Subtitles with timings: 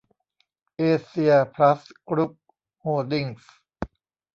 [0.77, 2.31] เอเซีย พลัส กรุ๊ป
[2.79, 3.53] โฮลดิ้งส์